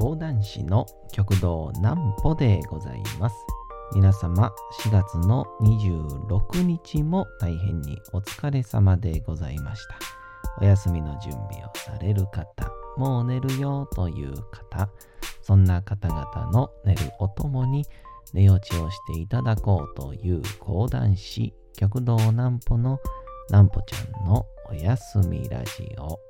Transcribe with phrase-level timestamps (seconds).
[0.00, 3.36] 講談師の極道南歩でございます。
[3.94, 4.50] 皆様
[4.82, 9.98] 4月の26日も大変にお疲れ様でございました。
[10.58, 14.88] お休みの準備をされる方、もう寝るよという方、
[15.42, 17.84] そんな方々の寝るおともに
[18.32, 22.98] 寝落ちをしていただこうという講談師極道南歩の
[23.50, 26.29] 南歩ちゃんのおやすみラジオ。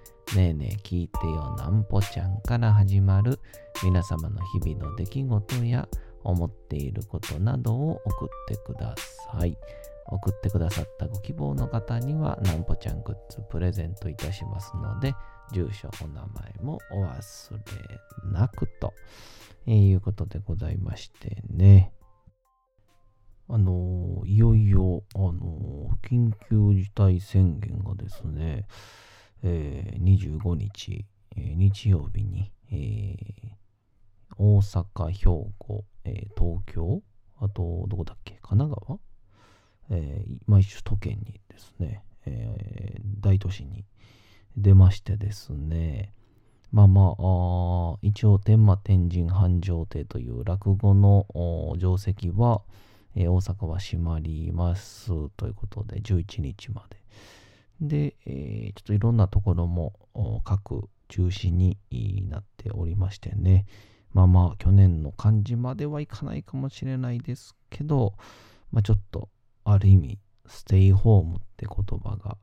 [0.35, 3.39] ねえねえ聞いてよなんぽちゃんから始まる
[3.83, 5.89] 皆様の日々の出来事や
[6.23, 8.95] 思っていることなどを送ってくだ
[9.31, 9.57] さい。
[10.07, 15.13] 送ってくださったご希望の方にはなんぽちゃんグッズプレゼントいたしますので、
[15.53, 18.93] 住所、お名前もお忘れなくと、
[19.67, 21.91] えー、いうことでございましてね。
[23.49, 28.65] あのー、いよいよ、あのー、緊急事態宣言がですね、
[29.43, 35.25] えー、25日、えー、日曜日に、えー、大阪、兵
[35.57, 37.01] 庫、えー、東京、
[37.39, 38.99] あと、どこだっけ、神奈川、
[39.89, 43.85] えー、毎首都圏にですね、えー、大都市に
[44.57, 46.13] 出ましてですね、
[46.71, 51.25] まあまあ、あ一応天満天神繁盛亭という落語の
[51.77, 52.61] 定石は、
[53.15, 57.00] えー、大阪は閉まりますということで、11日まで。
[57.81, 59.93] で、えー、ちょっといろんなところも
[60.43, 61.77] 各中止に
[62.29, 63.65] なっておりましてね、
[64.13, 68.13] まあまあ去年の感じまではいかないかもしれないですけど、
[68.71, 69.29] まあちょっと
[69.63, 72.37] ある意味、ステイホームって言葉が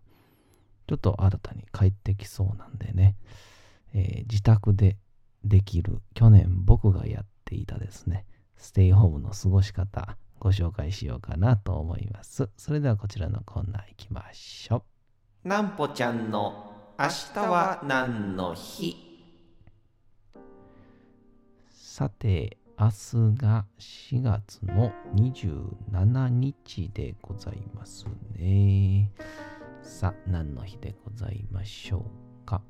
[0.86, 3.16] ちょっと新たに帰ってきそうなんでね、
[3.94, 4.96] えー、自宅で
[5.44, 8.26] できる去年僕がやっていたですね、
[8.56, 12.48] ステイホームの過ごし方ご紹介しようかなと思います。
[12.56, 14.97] それではこちらのコーナー行きましょう。
[15.44, 18.96] なんぽちゃんの明日は何の日？
[21.70, 22.92] さて、明日
[23.36, 28.06] が4月の27日でございます
[28.36, 29.12] ね。
[29.82, 32.02] さあ、何の日でございましょう
[32.44, 32.60] か？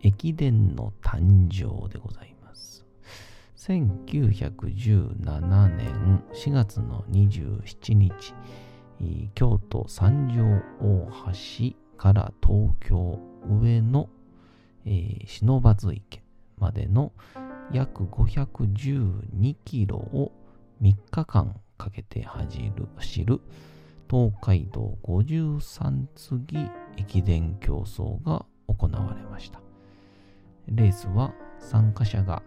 [0.00, 2.86] 駅伝の誕生でございます。
[3.56, 8.32] 1917年4月の27日、
[9.34, 10.44] 京都三条
[10.80, 13.18] 大橋から東京
[13.48, 14.08] 上野、
[14.84, 15.62] えー、忍
[15.92, 16.22] 池
[16.58, 17.12] までの
[17.72, 20.32] 約512キロを
[20.82, 23.40] 3日間かけて走る走る
[24.10, 29.60] 東海道53次駅伝競争が行われました。
[30.68, 32.42] レースは参加者が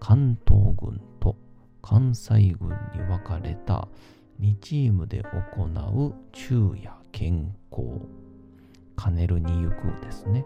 [0.00, 1.36] 関東軍と
[1.82, 3.88] 関西軍に分かれた
[4.40, 5.22] 2チームで
[5.56, 8.00] 行う昼夜健康。
[9.00, 10.44] 兼ねるに行くですね。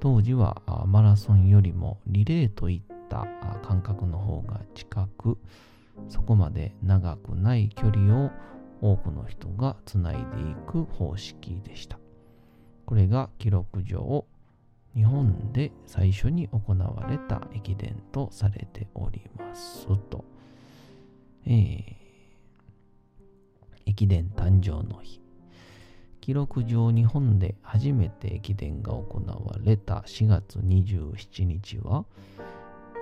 [0.00, 3.26] 当時はマラソンよりもリレーといった
[3.62, 5.38] 感覚の方が近く
[6.08, 8.30] そこまで長くない距離を
[8.80, 10.24] 多くの人がつないでい
[10.66, 11.98] く方式でした。
[12.86, 14.24] これが記録上
[14.94, 20.24] 日本で最初に行われた駅伝とされておりますと、
[21.46, 21.99] えー
[24.00, 25.20] 駅伝誕生の日。
[26.22, 32.06] 記録上日本で初めて駅伝が行われた4月27日は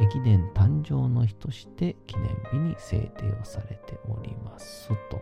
[0.00, 5.20] 駅伝誕生の日として記念日に制定をされておりますと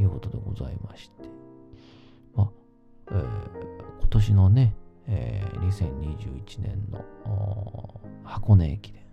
[0.00, 1.28] いうことでございまして。
[2.34, 2.50] まあ、
[3.12, 3.24] えー、
[4.00, 4.74] 今年のね、
[5.06, 9.04] えー、2021年の箱根駅伝。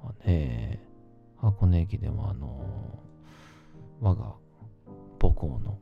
[0.00, 0.80] はね
[1.38, 3.04] 箱根駅伝はあのー
[4.00, 4.34] 我が
[5.34, 5.78] 校の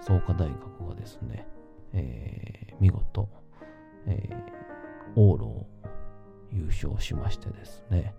[0.00, 1.46] 創価大学がですね、
[1.92, 3.28] えー、見事、
[4.06, 5.66] えー、往路を
[6.52, 8.14] 優勝しましてですね。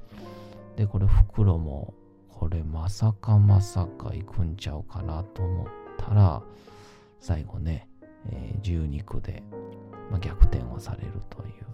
[0.76, 1.94] で、これ袋も、
[2.30, 6.42] これまさかまさか行くんちゃうかなと思ったら、
[7.20, 7.88] 最後ね、
[8.28, 9.44] えー、12区で、
[10.10, 11.66] まあ、逆転をされるという、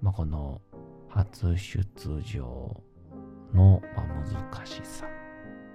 [0.00, 0.60] まあ、この
[1.08, 1.86] 初出
[2.22, 2.80] 場
[3.52, 5.06] の、まあ、難しさ。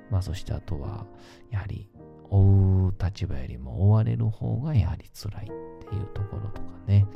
[0.09, 1.06] まあそしてあとは、
[1.51, 1.88] やはり
[2.30, 7.08] 追う立場よりも追われる方がやはり辛いっていうところとかね。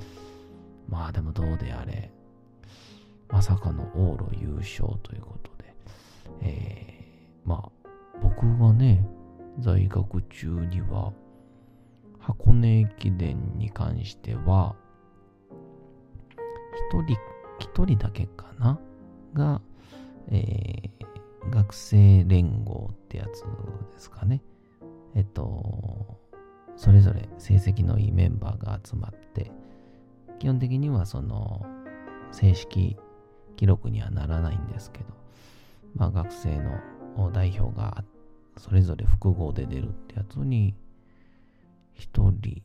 [0.88, 2.12] まあでもどうであれ、
[3.30, 5.75] まさかの往路優勝ということで、
[6.42, 7.89] えー、まあ
[8.21, 9.06] 僕はね、
[9.60, 11.13] 在学中には
[12.19, 14.75] 箱根駅伝に関しては、
[16.92, 17.18] 一人、
[17.60, 18.80] 一人だけかな？
[19.33, 19.62] が、
[20.30, 23.42] えー、学生連合ってやつ
[23.94, 24.42] ですかね。
[25.15, 26.19] えっと、
[26.75, 29.51] それぞれ成績のいいメンバーが集まって、
[30.39, 31.65] 基本的にはその、
[32.31, 32.98] 正式
[33.56, 35.06] 記録にはならないんですけど、
[35.95, 38.04] まあ学生の代表が
[38.57, 40.75] それぞれ複合で出るってやつに、
[41.94, 42.63] 一人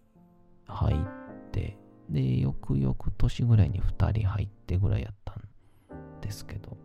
[0.66, 1.76] 入って、
[2.08, 6.78] で、よくよく年ぐらいに二人入ってぐらいやったんですけど、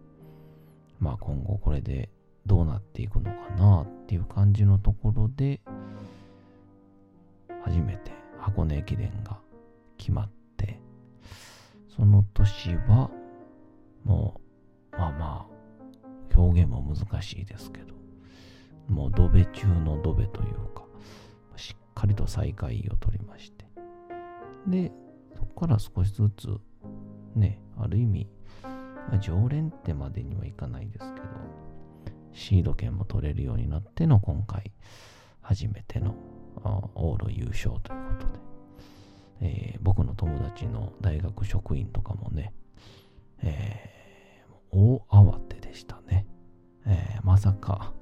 [1.00, 2.10] まあ今後これで
[2.46, 5.62] どうなっていくのかなっていう感じのところで、
[7.64, 9.40] 初めて箱根駅伝が
[9.98, 10.80] 決まって、
[11.96, 13.10] その年は、
[14.04, 14.42] も
[14.94, 17.94] う、まあまあ、表現も難しいですけど、
[18.90, 20.84] もうドベ中のドベというか、
[21.56, 23.66] しっかりと最下位を取りまして。
[24.68, 24.92] で、
[25.36, 26.58] そこから少しずつ、
[27.36, 28.28] ね、ある意味、
[29.22, 31.28] 常連ってまでにはいかないですけど、
[32.44, 34.74] シード権も取れるようになっての今回、
[35.42, 36.14] 初めての
[36.64, 38.40] 往路優勝ということで、
[39.42, 42.54] えー、僕の友達の大学職員とかもね、
[43.42, 46.28] えー、大慌てでしたね。
[46.86, 47.94] えー、まさか、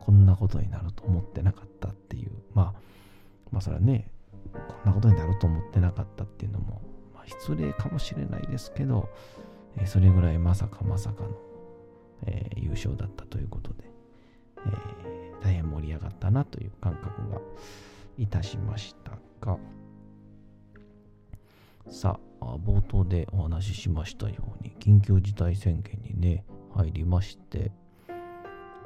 [0.00, 2.80] こんなことになると思ってなかったっていう、まあ、
[3.50, 4.12] まあそれはね、
[4.52, 6.82] こんなことになると思ってなかったっていうのも、
[7.14, 9.08] まあ、失礼かもしれないですけど、
[9.78, 11.30] え、それぐらいまさかまさかの、
[12.26, 13.84] えー、優勝だったということで、
[14.58, 17.40] えー、大変盛り上がったなという感覚が
[18.18, 19.58] いたしましたが、
[21.88, 27.72] さあ、冒頭でお話ししましたように、緊急事態宣言にね、入りまして、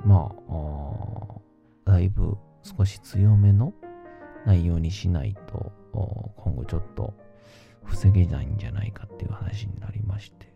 [0.04, 3.72] まあ、だいぶ少し強めの
[4.44, 5.72] 内容にしないと、
[6.36, 7.14] 今後ちょっと
[7.84, 10.52] 防げないんじゃないかっていう話になりまして、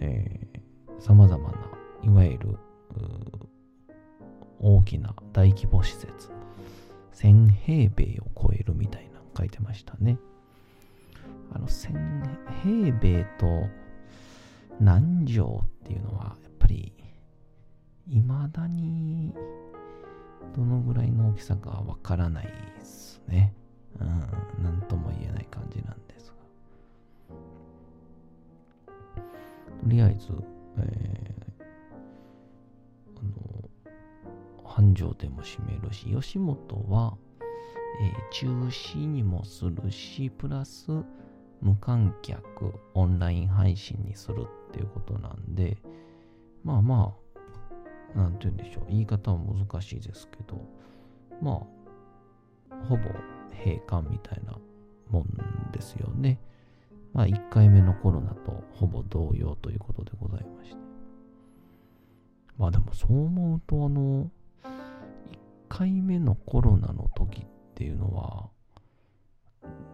[0.00, 0.60] えー、
[1.02, 1.58] 様々な、
[2.04, 2.58] いわゆる、
[4.60, 6.30] 大きな大規模施設、
[7.14, 10.16] 1000平米を超えるみたいな書いてましたね。
[11.52, 11.92] あの、1000
[12.62, 13.68] 平米と
[14.78, 16.92] 何畳っていうのは、やっぱり
[18.08, 19.34] 未だに
[20.54, 23.52] どのぐらいの大きさかわからないですね。
[23.98, 24.08] うん、
[24.62, 26.32] なんとも言えない感じなんです
[27.28, 27.34] が。
[29.82, 30.28] とりあえず、
[30.78, 31.62] えー、
[33.18, 36.58] あの、繁盛店も閉めるし、吉本
[36.88, 37.16] は、
[38.00, 40.90] えー、中止にもするし、プラス
[41.60, 45.78] 無観客、オンライン配信にするっていうことなんで、
[46.64, 47.14] まあま
[48.14, 50.60] あ、なんて言うんでしょう、言い方は難しいですけど、
[51.40, 51.66] ま
[52.70, 53.02] あ、ほぼ
[53.64, 54.58] 閉館みたいな
[55.10, 56.40] もんですよね。
[57.52, 60.76] 1回目のコロナとほぼ同様ということでございまして。
[62.56, 64.30] まあでもそう思うと、あの、
[64.64, 64.68] 1
[65.68, 68.48] 回目のコロナの時っていうのは、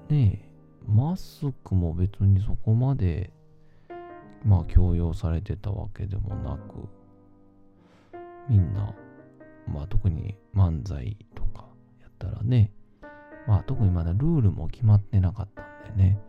[0.08, 0.48] ねえ、
[0.86, 3.32] マスクも別にそこまで、
[4.44, 6.88] まあ強要されてたわけでもなく、
[8.48, 8.94] みんな、
[9.66, 11.66] まあ特に漫才とか
[12.00, 12.70] やったらね、
[13.48, 15.62] まあ特にまだルールも決まってなかった
[15.92, 16.20] んでね、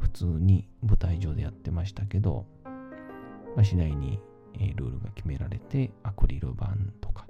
[0.00, 4.20] 普通に舞台上でやってましたけど、まあ、次第に、
[4.58, 6.68] えルールが決められて、アクリル板
[7.00, 7.26] とか、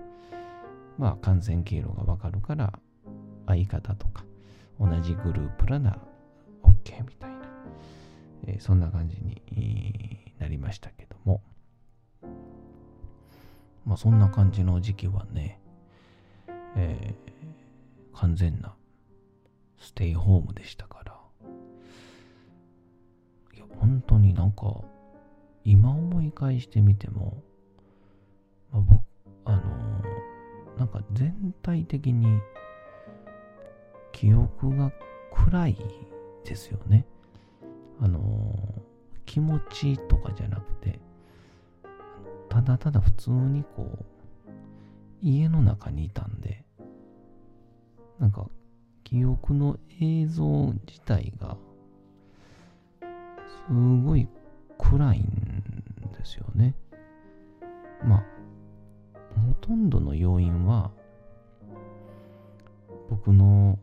[0.98, 2.72] まあ感染経路がわかるから、
[3.46, 4.24] 相方とか、
[4.80, 5.98] 同じグループらな
[6.62, 7.38] OK みたいな、
[8.46, 11.42] え、そんな感じになりましたけども、
[13.84, 15.60] まあそんな感じの時期はね、
[16.76, 18.74] えー、完全な
[19.78, 21.15] ステイホームでしたから、
[23.80, 24.82] 本当になんか、
[25.64, 27.42] 今思い返してみても、
[28.72, 29.02] まあ、僕、
[29.44, 32.40] あのー、なんか全体的に
[34.12, 34.92] 記憶が
[35.32, 35.76] 暗い
[36.44, 37.06] ですよね。
[38.00, 38.80] あのー、
[39.24, 41.00] 気持ちとかじゃなくて、
[42.48, 44.04] ただただ普通にこう、
[45.20, 46.64] 家の中にいたんで、
[48.18, 48.48] なんか、
[49.04, 51.56] 記憶の映像自体が、
[53.72, 54.28] ごい
[54.78, 55.22] 暗いん
[56.12, 56.74] ですよね。
[58.04, 58.24] まあ、
[59.40, 60.90] ほとんどの要因は、
[63.10, 63.78] 僕の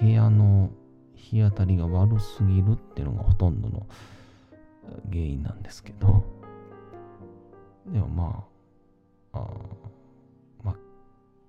[0.00, 0.70] 部屋の
[1.14, 3.86] 日当たりが悪すぎるっていうのがほとんどの
[5.10, 6.24] 原因なんですけど、
[7.86, 8.44] でもま
[9.32, 9.46] あ、あ
[10.64, 10.76] 真っ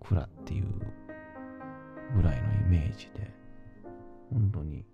[0.01, 0.65] 暗っていう
[2.15, 3.31] ぐらいのイメージで、
[4.31, 4.85] 本当に、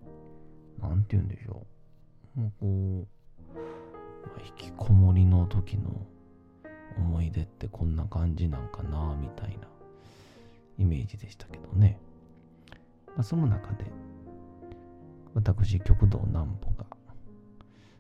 [0.82, 1.73] なんて言うんでしょう。
[2.36, 3.08] こう、
[3.56, 6.06] ま引きこもりの時の
[6.98, 9.68] 思い出ってこんな感じなんかな、みたいな
[10.78, 12.00] イメージでしたけどね。
[13.08, 13.86] まあ、その中で、
[15.34, 16.86] 私、極道南穂が、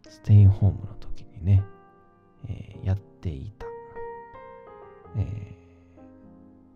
[0.10, 1.64] ステイホームの時にね、
[2.48, 3.66] えーやっていた、
[5.18, 5.64] えー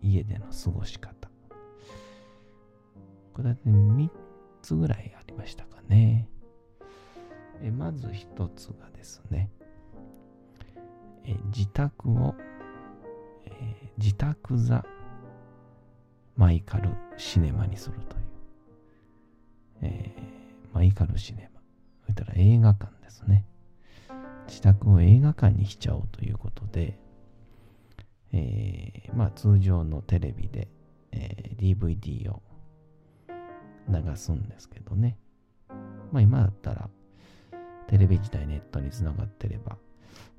[0.00, 1.28] 家での過ごし方。
[3.34, 4.08] これだって3
[4.62, 6.28] つぐらいありましたかね。
[7.62, 9.50] えまず1つがですね、
[11.24, 12.34] え自宅を、
[13.46, 14.84] え自宅座
[16.36, 18.22] マイカルシネマにするという。
[19.82, 20.28] えー
[20.74, 21.60] マイカルシネマ。
[22.06, 23.44] そしたら映画館ですね。
[24.46, 26.98] 自宅を映画館にしちゃおうということで、
[28.32, 30.68] えーまあ通常のテレビで、
[31.10, 32.42] えー DVD を
[33.88, 35.18] 流すんですけどね。
[36.12, 36.88] まあ今だったら
[37.88, 39.76] テレビ自体ネットにつながってれば。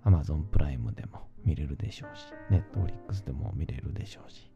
[0.05, 4.49] Amazon プライムでも見れるでしょうし、Netflix でも見れるでしょうし、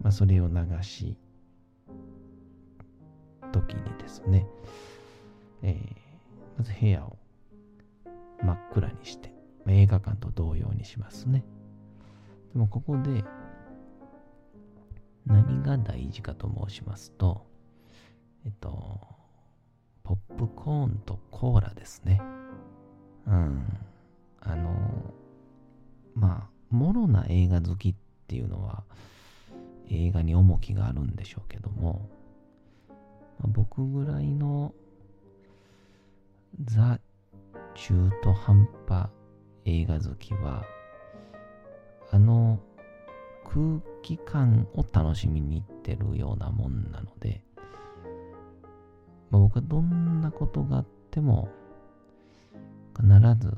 [0.00, 1.18] まあそれを流し、
[3.52, 4.46] 時にですね、
[5.62, 6.04] えー
[6.56, 7.18] まず部屋を
[8.40, 9.32] 真っ暗にして、
[9.64, 11.44] まあ映画館と同様にしますね。
[12.52, 13.24] でもここで
[15.26, 17.46] 何が大事かと申しますと、
[18.44, 19.00] えっと、
[20.04, 22.20] ポップコーンとコーラですね。
[23.26, 23.66] うん。
[24.40, 25.14] あの、
[26.14, 27.94] まあ、もろな映画好きっ
[28.28, 28.84] ていうのは
[29.88, 32.08] 映画に重きがあるんでしょうけども、
[33.38, 34.74] まあ僕ぐらいの
[36.64, 37.00] ザ
[37.74, 39.08] 中途半端
[39.64, 40.64] 映画好きは、
[42.10, 42.60] あの
[43.44, 47.42] 空気感を楽しみに行ってるようなもんなので、
[49.34, 51.48] まあ、僕はどんなことがあっても、
[52.96, 53.08] 必
[53.40, 53.52] ず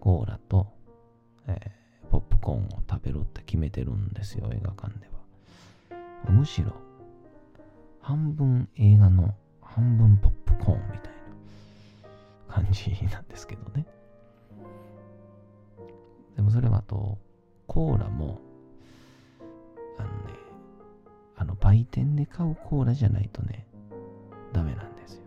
[0.00, 0.66] コーラと、
[1.46, 1.76] えー
[2.08, 5.08] ポップコーンを食べるって決めてるんですよ、映画館で
[6.24, 6.32] は。
[6.32, 6.72] むしろ、
[8.00, 11.12] 半分映画の半分ポップコーンみたい
[12.48, 13.86] な感じなんですけどね。
[16.36, 17.18] でもそれはあと、
[17.66, 18.40] コーラも、
[19.98, 20.14] あのね、
[21.36, 23.66] あの売店で買うコーラじゃないとね、
[24.56, 25.20] ダメなんですよ。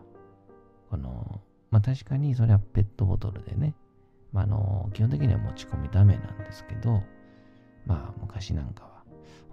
[0.90, 3.76] この、まあ確かにそれはペットボトルでね、
[4.34, 7.04] まあの、基本的には持ち込みダメなんですけど、
[7.86, 9.04] まあ昔なんかは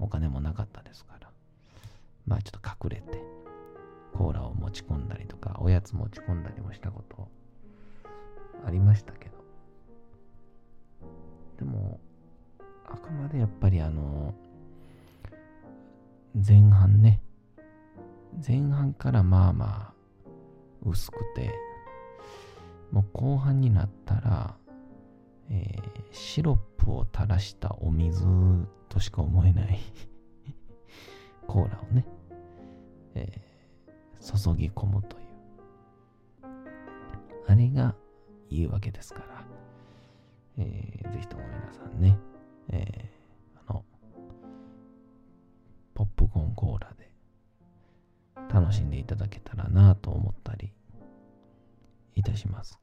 [0.01, 1.31] お金もなかったですから、
[2.27, 3.23] まあちょっと隠れて、
[4.15, 7.29] コーラを持ち込んだりとか、おやつ持ち込んだりもしたこと
[8.65, 9.37] ありましたけど、
[11.59, 12.01] でも、
[12.87, 14.33] あくまでやっぱりあの、
[16.35, 17.21] 前半ね、
[18.45, 19.95] 前半からまあまあ
[20.85, 21.53] 薄くて、
[22.93, 24.57] もう後半になったら、
[25.51, 28.25] えーシロップを垂らしたお水
[28.89, 29.79] としか思えない
[31.47, 32.07] コーラをね、
[33.15, 33.47] えー
[34.19, 35.27] 注ぎ込むという。
[37.49, 37.95] あれが
[38.51, 39.47] いいわけですから、
[40.59, 42.19] えーぜひとも皆さんね、
[42.69, 43.85] えーあの、
[45.95, 47.11] ポップコーンコーラで
[48.53, 50.73] 楽しんでいただけたらなと思ったり
[52.15, 52.79] いたします。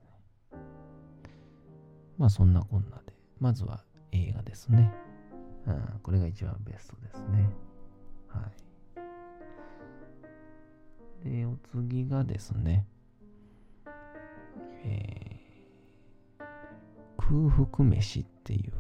[2.18, 4.92] まあそんなこんなで、まずは映画ですね。
[5.66, 7.50] うん、これが一番ベストですね。
[8.28, 8.50] は
[11.24, 11.30] い。
[11.30, 12.86] で、お次がですね、
[14.84, 16.44] えー、
[17.18, 18.74] 空腹飯っていう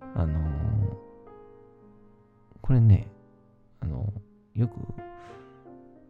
[0.14, 1.04] あのー
[2.64, 3.08] これね、
[4.54, 4.74] よく、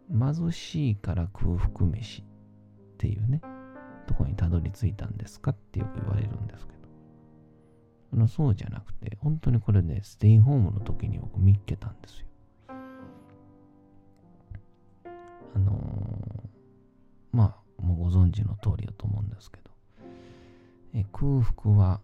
[0.09, 2.25] 貧しいから空腹飯っ
[2.97, 3.41] ていうね、
[4.07, 6.79] とこにたどり着いたんですかってよく言われるんですけど、
[8.13, 12.27] あのそうじゃなくて、本当にこれね、ステイホームの時に僕見っけたんですよ。
[15.55, 16.45] あのー
[17.31, 19.71] まあ、もうご存知の通りだと思うんですけど、
[20.93, 22.01] え空腹は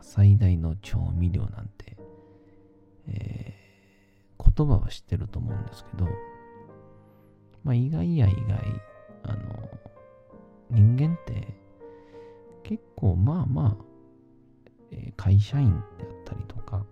[0.00, 1.96] 最大の調味料なんて、
[3.08, 3.59] えー
[4.60, 6.06] 言葉は知ってると思うんですけど、
[7.64, 8.60] まあ意外や意外、
[9.24, 9.68] あの、
[10.70, 11.48] 人間って
[12.62, 13.84] 結構まあまあ、
[14.92, 16.84] えー会社員であったりとか、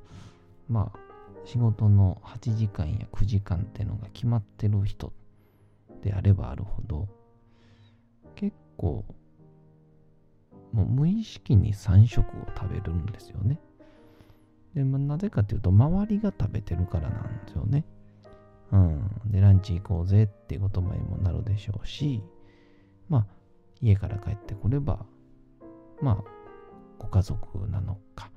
[0.69, 0.99] まあ
[1.45, 5.13] 仕事の8時間や9時間っていうのが決まってる人
[6.03, 7.09] であればあるほど、
[8.35, 9.05] 結構、
[10.73, 13.59] もう無意識に3食を食べるんですよね。
[14.79, 17.85] で、まあ、なぜかというと、周りが食べてるからなんですよね。
[18.71, 19.11] うん。
[19.27, 22.23] で、ランチ行こうぜっていう言葉にもなるでしょうし、
[23.09, 23.27] まあ、
[23.81, 25.05] 家から帰ってこれば、
[26.01, 26.25] まあ、
[27.01, 28.31] ご家族なのか、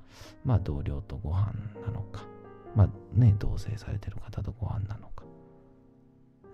[0.43, 1.53] まあ、同僚とご飯
[1.85, 2.23] なのか、
[2.75, 5.25] まあね、同棲されてる方とご飯なのか。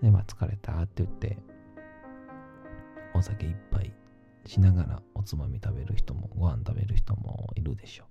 [0.01, 1.37] で、まあ、疲れたって言って、
[3.13, 3.93] お酒一杯
[4.45, 8.06] しながらおつまみ食べる人も、ご飯食べる人もいるでしょう。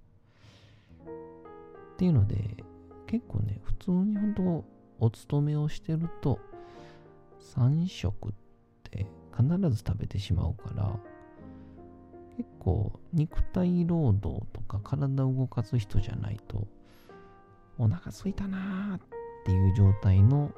[1.96, 2.62] っていうので、
[3.06, 4.64] 結構ね、普通に本当
[4.98, 6.38] お勤めをしてると、
[7.56, 8.32] 3食っ
[8.82, 10.94] て必ず食べてしまうから、
[12.36, 16.68] 結構肉体労働とか体を動かす人じゃないと、
[17.78, 19.08] お腹すいたなーっ
[19.46, 20.52] ていう状態の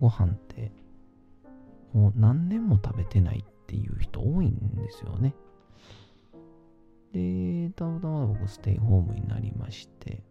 [0.00, 0.72] ご飯って、
[1.92, 5.36] もう何年も食べてないっていう人多いんですよね。
[7.12, 10.24] で、たまたま僕ステイホームになりまして、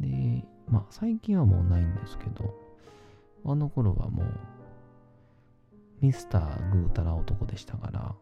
[0.00, 2.54] で、まあ最近はもうないんですけど、
[3.44, 4.26] あの頃はもう、
[6.00, 8.14] ミスターグータラ男でしたから、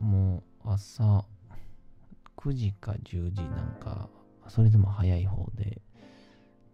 [0.00, 1.24] もう朝
[2.36, 4.08] 9時か10時なんか、
[4.48, 5.80] それでも早い方で、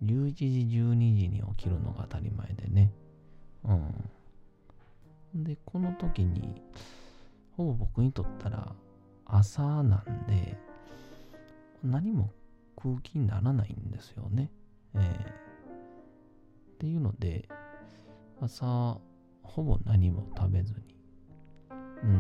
[0.03, 0.45] 11時、
[0.79, 2.93] 12時に起きるのが当たり前でね。
[3.65, 3.73] う
[5.39, 5.45] ん。
[5.45, 6.63] で、この時に、
[7.57, 8.75] ほぼ僕にとったら
[9.25, 10.59] 朝なんで、
[11.83, 12.31] 何も
[12.77, 14.51] 空気にならないんですよね。
[14.95, 17.49] えー、っていうので、
[18.41, 18.99] 朝、
[19.43, 20.97] ほぼ何も食べずに、
[22.03, 22.13] うん。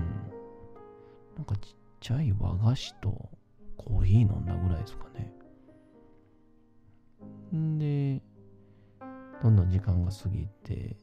[1.37, 3.31] なんかちっちゃい和菓子と
[3.76, 5.33] コーヒー飲んだぐらいですかね。
[7.55, 8.22] んで、
[9.42, 10.96] どんどん時間が過ぎて、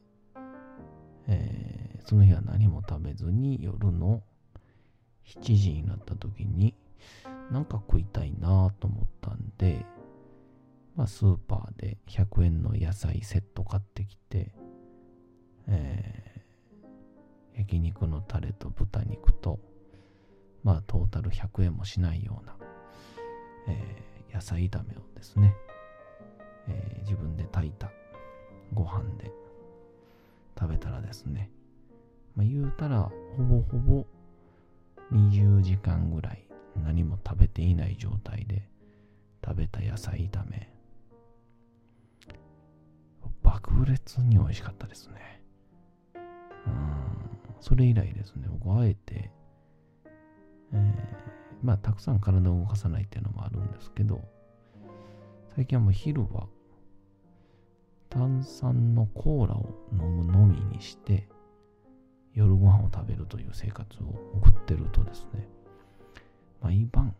[1.28, 4.22] えー、その日は何も食べずに夜の
[5.26, 6.74] 7時になった時に
[7.50, 9.84] なんか食いたいなと思ったんで、
[10.96, 14.54] まあ、スーパーで100円の野菜セット買ってきて、
[15.68, 19.58] えー、焼肉のタレと豚肉と、
[20.62, 22.56] まあトータル100円もしないような、
[23.68, 25.54] えー、野菜炒めをですね、
[26.68, 27.90] えー、自分で炊いた
[28.74, 29.30] ご飯で
[30.58, 31.50] 食べたらですね、
[32.36, 34.06] まあ、言うたらほぼほぼ
[35.12, 36.44] 20時間ぐらい
[36.76, 38.68] 何も食べていない状態で
[39.44, 40.68] 食べた野菜炒め。
[43.42, 45.42] 爆裂に美味しかったですね。
[46.66, 46.82] うん。
[47.60, 48.48] それ以来ですね。
[48.48, 49.30] 僕あえて、
[50.72, 51.32] えー、
[51.62, 54.20] まあたくさん体を動かさないっていうのもあるんですけど
[55.54, 56.46] 最近はもう昼は
[58.08, 61.28] 炭酸のコーラを飲むのみにして
[62.34, 65.48] 夜ご飯を食べるという生活を送ってるとですね
[66.62, 67.14] 毎晩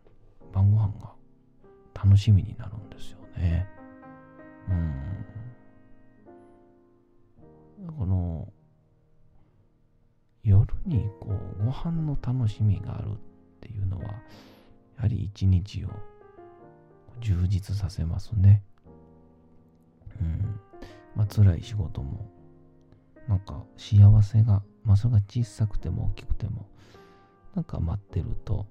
[0.52, 1.12] 晩ご飯が
[1.94, 3.66] 楽しみになるんですよね
[4.68, 4.92] うん
[7.98, 8.48] この
[10.44, 13.16] 夜にこうご飯の楽しみがあるっ
[13.61, 14.12] ていうのはや
[15.02, 15.88] はり一日を
[17.20, 18.62] 充実させますね。
[20.20, 20.61] うん。
[21.14, 22.28] まあ辛い仕事も、
[23.28, 26.68] なんか幸せが、まあそれが小さくても大きくても、
[27.55, 28.66] なんか待ってると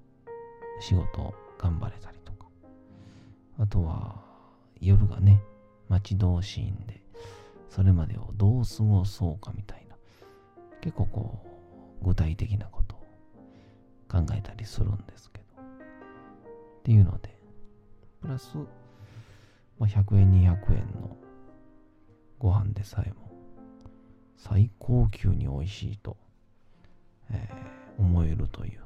[0.82, 2.48] 仕事頑張れたりとか。
[3.60, 4.20] あとは
[4.80, 5.40] 夜がね、
[5.88, 7.00] 待ち遠しいんで、
[7.70, 9.96] それまでをどう過ごそうかみたいな、
[10.80, 11.38] 結構こ
[12.02, 12.98] う、具体的なことを
[14.08, 15.62] 考えたりするんですけど。
[15.62, 15.66] っ
[16.82, 17.38] ていうので、
[18.20, 18.56] プラス、
[19.78, 21.16] まあ、100円、200円の
[22.40, 23.30] ご飯でさえも
[24.36, 26.16] 最高級に美味しいと、
[27.30, 28.80] えー、思えるという、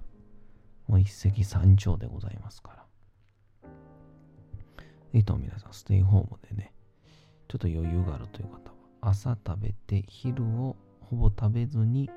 [0.86, 3.70] もう一石三鳥でございますから。
[5.12, 6.72] いいと皆さん、ステイホームでね、
[7.48, 8.70] ちょっと余裕があるという方
[9.00, 12.10] は、朝食べて昼をほぼ食べずに、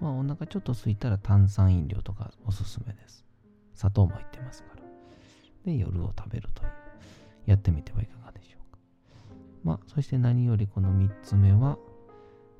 [0.00, 3.24] まあお腹ちょっと空いたら炭酸飲料とかおすすめです。
[3.74, 4.82] 砂糖も入ってますから。
[5.64, 6.70] で夜を食べるという、
[7.46, 8.78] やってみてはいかがでしょうか。
[9.64, 11.78] まあ、そして何よりこの3つ目は、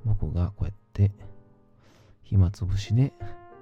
[0.05, 1.13] 僕がこうやって
[2.23, 3.13] 暇つぶしで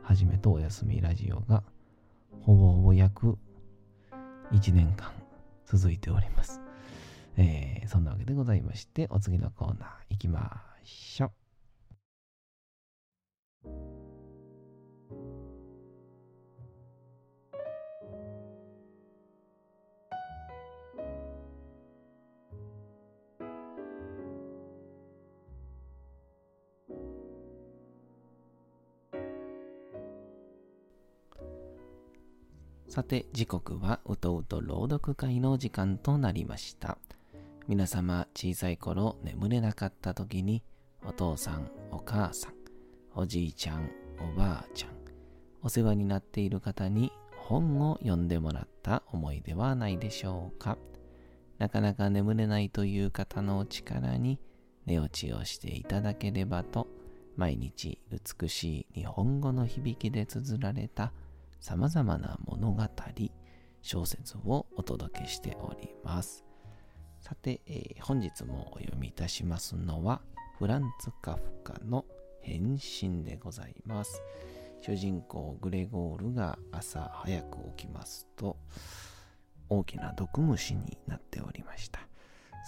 [0.07, 1.64] 始めとお休みラジオが
[2.42, 3.37] ほぼほぼ約
[4.53, 5.11] 1年間
[5.64, 6.61] 続いております。
[7.37, 11.33] えー、そんなわけでございまして、お次のコーナー行きましょ
[13.64, 13.96] う。
[32.97, 36.97] さて、時刻はうとうと朗読会の時間となりました。
[37.69, 40.63] 皆様、小さい頃眠れなかった時に、
[41.05, 42.55] お父さん、お母さん、
[43.15, 44.93] おじいちゃん、おばあちゃん、
[45.63, 50.79] お世話になっている方に本を読んでもらった思いではないでしょうか？
[51.59, 54.41] なかなか眠れないという方のお力に
[54.87, 56.89] 寝落ちをしていただければと、
[57.37, 61.13] 毎日美しい日本語の響きで綴られた
[61.61, 62.83] 様々な物語、
[63.83, 66.45] 小説をお届けしております。
[67.21, 70.23] さて、えー本日もお読みいたしますのは、
[70.59, 72.05] フランツ・カフカの
[72.40, 74.23] 変身でございます。
[74.81, 78.57] 主人公グレゴールが朝早く起きますと、
[79.69, 82.01] 大きな毒虫になっておりました。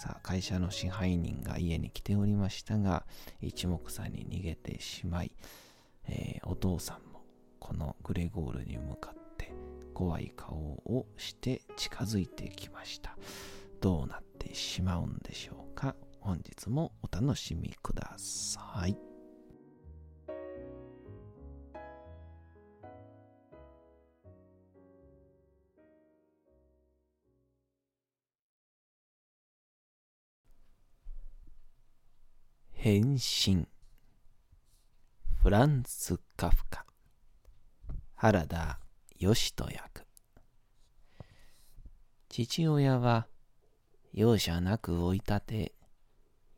[0.01, 3.05] さあ、会社の支配人が家に来ておりましたが、
[3.41, 5.31] 一目散に逃げてしまい、
[6.07, 7.08] えーお父さん
[7.69, 9.53] このグレゴールに向かって
[9.93, 13.15] 怖い顔をして近づいてきました。
[13.79, 15.95] どうなってしまうんでしょうか？
[16.19, 18.97] 本日もお楽しみください。
[32.71, 33.67] 変身
[35.43, 36.83] フランツ・カフカ
[38.21, 38.79] 原田
[39.17, 40.05] 義人役
[42.27, 43.27] 父親は
[44.11, 45.73] 容赦なく追い立て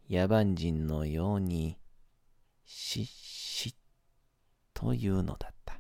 [0.09, 1.77] 野蛮人のように
[2.65, 3.73] しっしっ
[4.73, 5.79] というのだった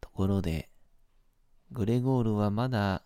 [0.00, 0.70] ところで
[1.70, 3.04] グレゴールはまだ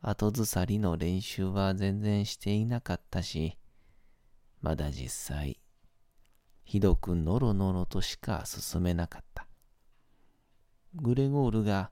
[0.00, 3.56] 後ずさりの練習は全然していなかったし
[4.60, 5.60] まだ実際、
[6.64, 9.27] ひどくノロノロとしか進めなかった。
[10.94, 11.90] グレゴールが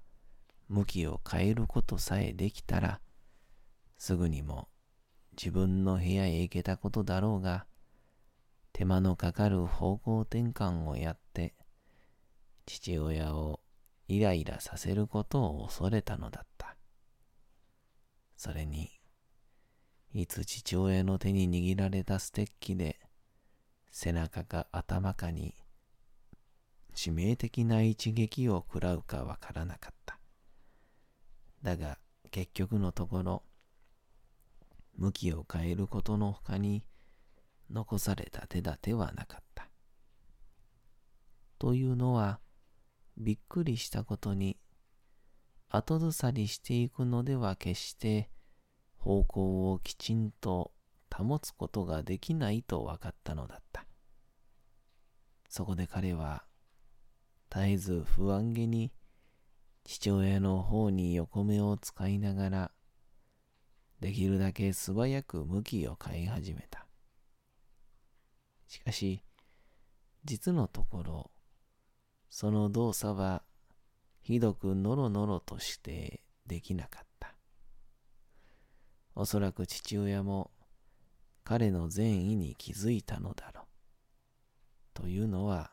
[0.68, 3.00] 向きを変えることさえできたら、
[3.98, 4.68] すぐにも
[5.36, 7.66] 自分の部屋へ行けたことだろうが、
[8.72, 11.54] 手間のかかる方向転換をやって、
[12.64, 13.60] 父親を
[14.08, 16.76] イライラさせることを恐れたのだった。
[18.36, 18.90] それに、
[20.12, 22.98] いつ父親の手に握られたステッキで
[23.90, 25.54] 背中か頭かに
[26.96, 30.18] 致命的な一撃を食らうかわからなかった。
[31.62, 31.98] だが
[32.30, 33.42] 結局のところ
[34.96, 36.84] 向きを変えることの他に
[37.70, 39.68] 残された手立てはなかった。
[41.58, 42.40] というのは
[43.18, 44.56] びっくりしたことに
[45.68, 48.30] 後ずさりしていくのでは決して
[48.96, 50.72] 方向をきちんと
[51.14, 53.84] 保つことができないと分かったのだった。
[55.48, 56.45] そこで彼は
[57.50, 58.92] 絶えず不安げに
[59.84, 62.70] 父親の方に横目を使いながら
[64.00, 66.86] できるだけ素早く向きを変え始めた。
[68.66, 69.22] しかし
[70.24, 71.30] 実のところ
[72.28, 73.42] その動作は
[74.22, 77.34] ひどくノロノロとしてできなかった。
[79.14, 80.50] おそらく父親も
[81.44, 83.64] 彼の善意に気づいたのだろう。
[84.94, 85.70] というのは、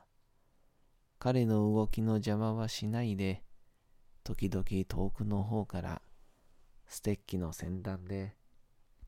[1.24, 3.46] 彼の動きの邪魔はしないで、
[4.26, 6.02] 時々遠くの方から
[6.86, 8.36] ステッキの先端で、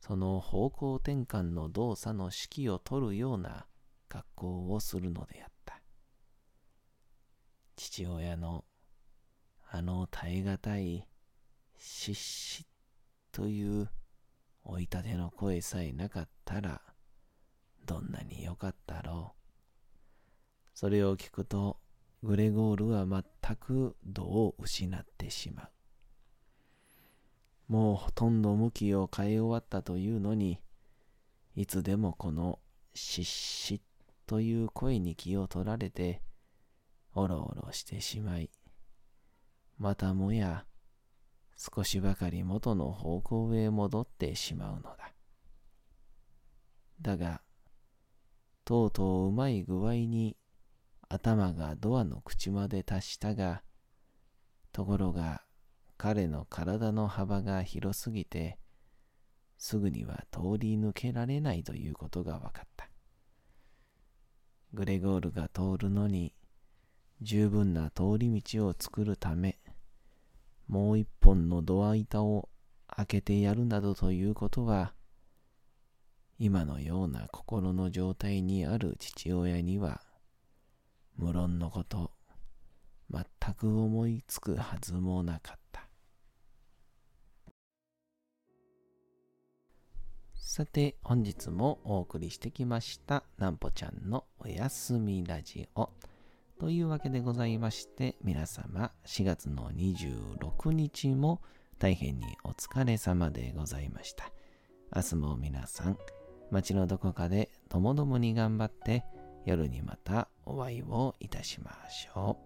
[0.00, 3.66] その方向転換の動作の指揮を取るような
[4.08, 5.82] 格好をするのであった。
[7.76, 8.64] 父親の
[9.70, 11.06] あの耐え難い
[11.76, 12.66] しっしっ
[13.30, 13.90] という
[14.64, 16.80] 追い立ての声さえなかったら、
[17.84, 19.98] どんなによかったろう。
[20.72, 21.78] それを聞くと、
[22.26, 25.62] グレゴールは全く度を失ってしま
[27.68, 27.72] う。
[27.72, 30.60] もうほとんど向きを変え終わったというのに、
[31.54, 32.58] いつでもこの
[32.94, 33.80] しっし
[34.26, 36.20] という声に気を取られて、
[37.14, 38.50] おろおろしてしまい、
[39.78, 40.66] またもや、
[41.56, 45.12] 少しばかり元の方向へ戻ってしまうのだ。
[47.00, 47.40] だが、
[48.64, 50.36] とうとううまい具合に
[51.08, 53.62] 頭がドアの口まで達したが、
[54.72, 55.42] ところが
[55.96, 58.58] 彼の体の幅が広すぎて、
[59.58, 62.88] すぐには通り抜けられないということが分かった。
[64.74, 66.34] グレゴールが通るのに
[67.22, 69.58] 十分な通り道を作るため、
[70.68, 72.50] もう一本のドア板を
[72.88, 74.92] 開けてやるなどということは、
[76.38, 80.02] 今のような心の状態にある父親には、
[81.16, 82.12] 無論のこと、
[83.10, 83.24] 全
[83.54, 85.88] く思いつくはずもなかった。
[90.34, 95.90] さて、本日もお送りしてきました、なんぽちゃんのおやすみラジオ。
[96.58, 101.42] というわけでございまして、皆様、4月の26日も
[101.78, 104.32] 大変にお疲れ様でございました。
[104.94, 105.98] 明日も皆さん、
[106.50, 109.04] 街のどこかでともどもに頑張って、
[109.46, 112.36] 夜にまたお会いをいたしましょ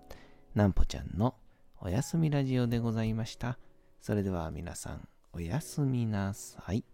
[0.55, 0.59] う。
[0.59, 1.35] なんぽちゃんの
[1.81, 3.59] おやすみラジオでございました。
[4.03, 6.85] それでは皆さん、おやすみなさい。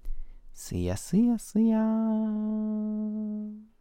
[0.54, 3.75] すやすやすやーん。